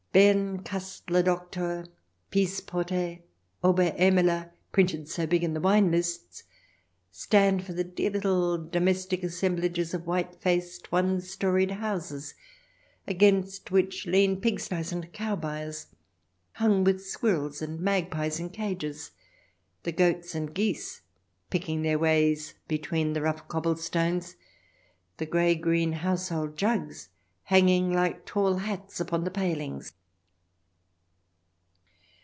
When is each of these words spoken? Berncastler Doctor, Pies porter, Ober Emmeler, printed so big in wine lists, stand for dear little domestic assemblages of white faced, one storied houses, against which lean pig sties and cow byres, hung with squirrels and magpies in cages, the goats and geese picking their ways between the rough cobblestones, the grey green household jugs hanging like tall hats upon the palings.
Berncastler 0.13 1.23
Doctor, 1.23 1.87
Pies 2.33 2.59
porter, 2.59 3.19
Ober 3.63 3.91
Emmeler, 3.95 4.51
printed 4.73 5.07
so 5.07 5.25
big 5.25 5.41
in 5.41 5.61
wine 5.61 5.89
lists, 5.89 6.43
stand 7.13 7.63
for 7.65 7.81
dear 7.81 8.09
little 8.09 8.57
domestic 8.57 9.23
assemblages 9.23 9.93
of 9.93 10.05
white 10.05 10.35
faced, 10.41 10.91
one 10.91 11.21
storied 11.21 11.71
houses, 11.71 12.33
against 13.07 13.71
which 13.71 14.05
lean 14.05 14.41
pig 14.41 14.59
sties 14.59 14.91
and 14.91 15.13
cow 15.13 15.33
byres, 15.37 15.87
hung 16.55 16.83
with 16.83 17.01
squirrels 17.05 17.61
and 17.61 17.79
magpies 17.79 18.37
in 18.37 18.49
cages, 18.49 19.11
the 19.83 19.93
goats 19.93 20.35
and 20.35 20.53
geese 20.53 21.03
picking 21.49 21.83
their 21.83 21.97
ways 21.97 22.55
between 22.67 23.13
the 23.13 23.21
rough 23.21 23.47
cobblestones, 23.47 24.35
the 25.15 25.25
grey 25.25 25.55
green 25.55 25.93
household 25.93 26.57
jugs 26.57 27.07
hanging 27.43 27.93
like 27.93 28.25
tall 28.25 28.55
hats 28.57 28.99
upon 28.99 29.23
the 29.23 29.31
palings. 29.31 29.93